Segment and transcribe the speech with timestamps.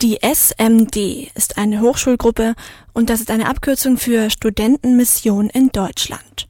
[0.00, 2.54] Die SMD ist eine Hochschulgruppe
[2.92, 6.46] und das ist eine Abkürzung für Studentenmission in Deutschland.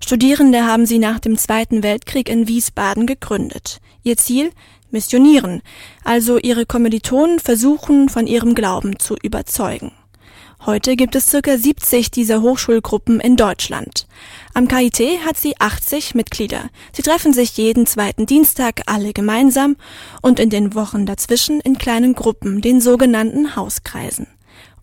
[0.00, 3.82] Studierende haben sie nach dem Zweiten Weltkrieg in Wiesbaden gegründet.
[4.02, 4.50] Ihr Ziel?
[4.90, 5.60] Missionieren,
[6.04, 9.92] also ihre Kommilitonen versuchen, von ihrem Glauben zu überzeugen.
[10.66, 14.08] Heute gibt es circa 70 dieser Hochschulgruppen in Deutschland.
[14.52, 16.70] Am KIT hat sie 80 Mitglieder.
[16.92, 19.76] Sie treffen sich jeden zweiten Dienstag alle gemeinsam
[20.22, 24.26] und in den Wochen dazwischen in kleinen Gruppen, den sogenannten Hauskreisen.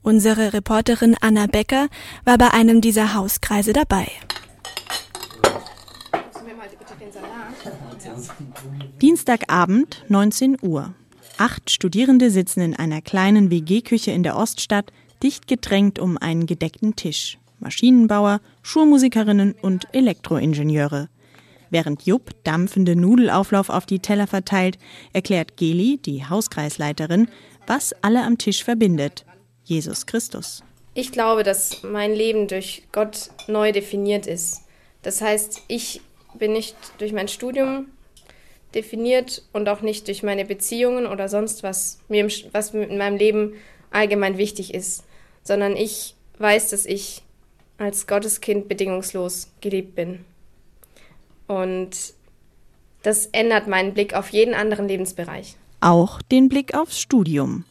[0.03, 1.89] Unsere Reporterin Anna Becker
[2.23, 4.07] war bei einem dieser Hauskreise dabei.
[9.01, 10.93] Dienstagabend, 19 Uhr.
[11.37, 16.95] Acht Studierende sitzen in einer kleinen WG-Küche in der Oststadt dicht gedrängt um einen gedeckten
[16.95, 17.37] Tisch.
[17.59, 21.07] Maschinenbauer, Schulmusikerinnen und Elektroingenieure.
[21.69, 24.77] Während Jupp dampfende Nudelauflauf auf die Teller verteilt,
[25.13, 27.29] erklärt Geli, die Hauskreisleiterin,
[27.65, 29.25] was alle am Tisch verbindet.
[29.63, 30.61] Jesus Christus.
[30.93, 34.63] Ich glaube, dass mein Leben durch Gott neu definiert ist.
[35.01, 36.01] Das heißt, ich
[36.37, 37.87] bin nicht durch mein Studium
[38.75, 41.99] definiert und auch nicht durch meine Beziehungen oder sonst was,
[42.51, 43.53] was in meinem Leben
[43.89, 45.05] allgemein wichtig ist
[45.43, 47.21] sondern ich weiß, dass ich
[47.77, 50.25] als Gotteskind bedingungslos geliebt bin.
[51.47, 51.91] Und
[53.03, 55.55] das ändert meinen Blick auf jeden anderen Lebensbereich.
[55.81, 57.65] Auch den Blick aufs Studium.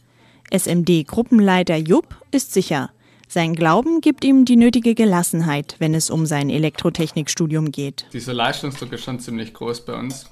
[0.51, 2.91] SMD-Gruppenleiter Jupp ist sicher,
[3.33, 8.05] sein Glauben gibt ihm die nötige Gelassenheit, wenn es um sein Elektrotechnikstudium geht.
[8.13, 10.29] Dieser Leistungsdruck ist schon ziemlich groß bei uns.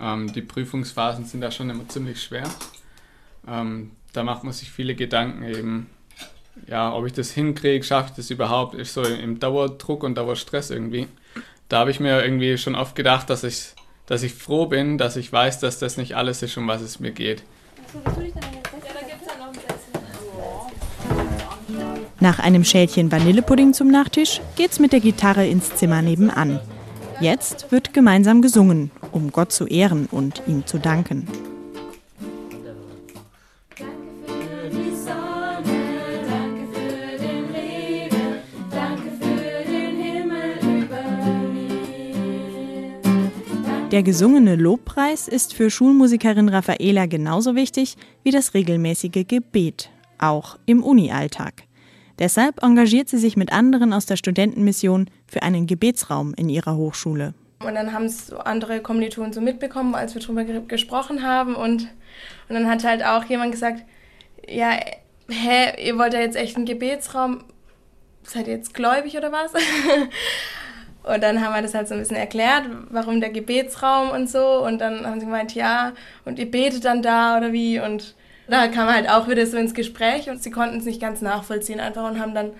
[0.00, 2.48] Ähm, die Prüfungsphasen sind da schon immer ziemlich schwer.
[3.48, 5.90] Ähm, da macht man sich viele Gedanken eben,
[6.66, 10.70] ja, ob ich das hinkriege, schaffe ich das überhaupt, ist so im Dauerdruck und Dauerstress
[10.70, 11.08] irgendwie.
[11.68, 13.72] Da habe ich mir irgendwie schon oft gedacht, dass ich,
[14.06, 17.00] dass ich froh bin, dass ich weiß, dass das nicht alles ist, um was es
[17.00, 17.42] mir geht.
[22.20, 26.60] Nach einem Schälchen Vanillepudding zum Nachtisch geht's mit der Gitarre ins Zimmer nebenan.
[27.20, 31.26] Jetzt wird gemeinsam gesungen, um Gott zu ehren und ihm zu danken.
[43.94, 47.94] Der gesungene Lobpreis ist für Schulmusikerin Raffaela genauso wichtig
[48.24, 49.88] wie das regelmäßige Gebet,
[50.18, 51.62] auch im Uni-Alltag.
[52.18, 57.34] Deshalb engagiert sie sich mit anderen aus der Studentenmission für einen Gebetsraum in ihrer Hochschule.
[57.60, 61.54] Und dann haben es andere Kommilitonen so mitbekommen, als wir darüber gesprochen haben.
[61.54, 61.82] Und,
[62.48, 63.84] und dann hat halt auch jemand gesagt,
[64.48, 64.72] ja,
[65.28, 67.44] hä, ihr wollt ja jetzt echt einen Gebetsraum.
[68.24, 69.52] Seid ihr jetzt gläubig oder was?
[71.04, 74.64] Und dann haben wir das halt so ein bisschen erklärt, warum der Gebetsraum und so.
[74.64, 75.92] Und dann haben sie gemeint, ja,
[76.24, 77.78] und ihr betet dann da oder wie.
[77.78, 78.14] Und
[78.48, 81.80] da kam halt auch wieder so ins Gespräch und sie konnten es nicht ganz nachvollziehen
[81.80, 82.52] einfach und haben dann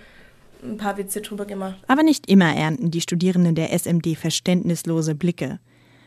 [0.63, 1.77] ein paar Witze drüber gemacht.
[1.89, 5.59] Aber nicht immer ernten die Studierenden der SMD verständnislose Blicke.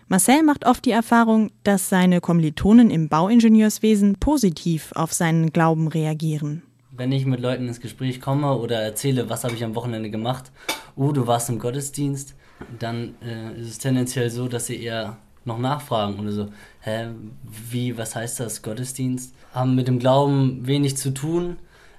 [0.08, 6.64] Marcel macht oft die Erfahrung, dass seine Kommilitonen im Bauingenieurswesen positiv auf seinen Glauben reagieren
[6.98, 10.52] wenn ich mit Leuten ins Gespräch komme oder erzähle, was habe ich am Wochenende gemacht,
[10.98, 12.36] oh, du warst im Gottesdienst,
[12.80, 16.48] dann äh, ist es tendenziell so, dass sie eher noch nachfragen oder so,
[16.82, 17.08] hä,
[17.70, 19.34] wie, was heißt das, Gottesdienst?
[19.54, 21.58] Haben mit dem Glauben wenig zu tun,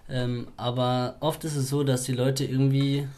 [0.09, 3.09] ähm, aber oft ist es so, dass die Leute irgendwie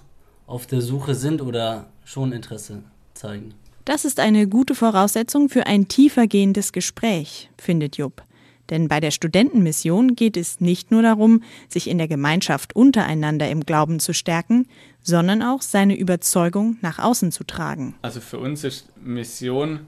[0.46, 2.82] auf der Suche sind oder schon Interesse
[3.14, 3.54] zeigen.
[3.84, 8.22] Das ist eine gute Voraussetzung für ein tiefergehendes Gespräch, findet Jupp.
[8.70, 13.60] Denn bei der Studentenmission geht es nicht nur darum, sich in der Gemeinschaft untereinander im
[13.66, 14.66] Glauben zu stärken,
[15.02, 17.94] sondern auch seine Überzeugung nach außen zu tragen.
[18.02, 19.80] Also für uns ist Mission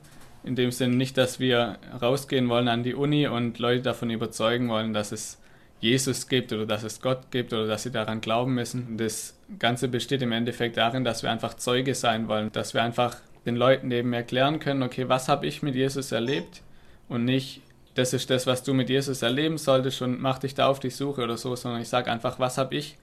[0.44, 4.68] in dem Sinne nicht, dass wir rausgehen wollen an die Uni und Leute davon überzeugen
[4.68, 5.38] wollen, dass es
[5.80, 8.96] Jesus gibt oder dass es Gott gibt oder dass sie daran glauben müssen.
[8.96, 13.16] Das Ganze besteht im Endeffekt darin, dass wir einfach Zeuge sein wollen, dass wir einfach
[13.44, 16.62] den Leuten eben erklären können, okay, was habe ich mit Jesus erlebt
[17.08, 17.60] und nicht,
[17.94, 20.90] das ist das, was du mit Jesus erleben solltest und mach dich da auf die
[20.90, 22.96] Suche oder so, sondern ich sage einfach, was habe ich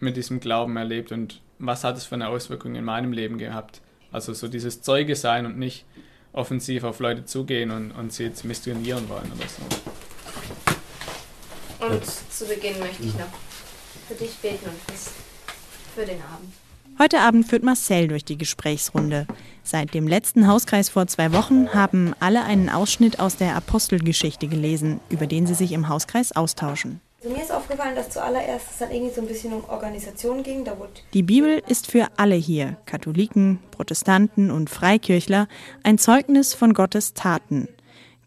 [0.00, 3.80] mit diesem Glauben erlebt und was hat es für eine Auswirkung in meinem Leben gehabt.
[4.10, 5.84] Also so dieses Zeuge sein und nicht
[6.32, 9.62] offensiv auf Leute zugehen und, und sie jetzt missionieren wollen oder so.
[11.86, 13.28] Und zu Beginn möchte ich noch
[14.08, 14.80] für dich beten und
[15.94, 16.52] für den Abend.
[16.98, 19.26] Heute Abend führt Marcel durch die Gesprächsrunde.
[19.70, 24.98] Seit dem letzten Hauskreis vor zwei Wochen haben alle einen Ausschnitt aus der Apostelgeschichte gelesen,
[25.10, 27.00] über den sie sich im Hauskreis austauschen.
[27.22, 30.64] Also mir ist aufgefallen, dass zuallererst es dann irgendwie so ein bisschen um Organisation ging.
[30.64, 35.46] Da wurde die Bibel ist für alle hier, Katholiken, Protestanten und Freikirchler,
[35.84, 37.68] ein Zeugnis von Gottes Taten.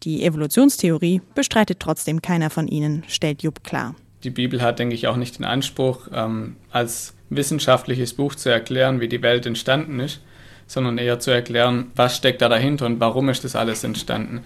[0.02, 3.94] Die Evolutionstheorie bestreitet trotzdem keiner von ihnen, stellt Jupp klar.
[4.22, 9.00] Die Bibel hat, denke ich, auch nicht den Anspruch, ähm, als wissenschaftliches Buch zu erklären,
[9.00, 10.22] wie die Welt entstanden ist,
[10.66, 14.42] sondern eher zu erklären, was steckt da dahinter und warum ist das alles entstanden.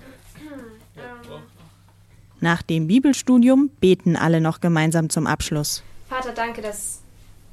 [2.41, 5.83] Nach dem Bibelstudium beten alle noch gemeinsam zum Abschluss.
[6.09, 7.01] Vater, danke, dass,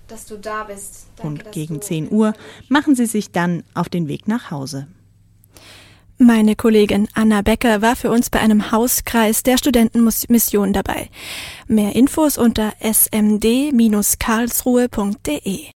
[0.07, 1.07] dass du da bist.
[1.15, 2.33] Danke, Und gegen du 10 Uhr
[2.69, 4.87] machen sie sich dann auf den Weg nach Hause.
[6.17, 11.09] Meine Kollegin Anna Becker war für uns bei einem Hauskreis der Studentenmission dabei.
[11.67, 15.59] Mehr Infos unter smd-karlsruhe.de